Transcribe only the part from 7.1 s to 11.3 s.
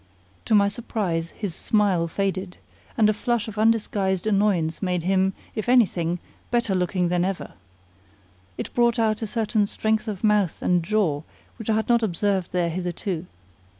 ever. It brought out a certain strength of mouth and jaw